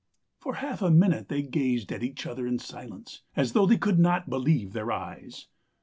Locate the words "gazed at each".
1.43-2.25